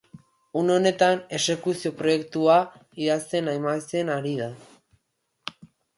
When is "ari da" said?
4.19-4.49